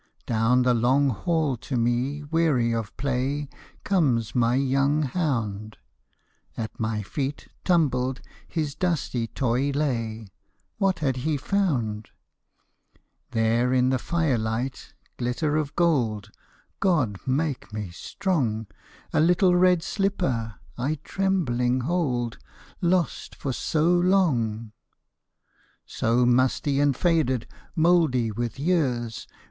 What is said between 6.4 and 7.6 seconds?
At my feet,